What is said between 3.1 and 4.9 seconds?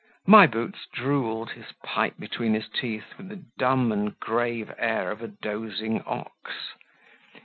with the dumb and grave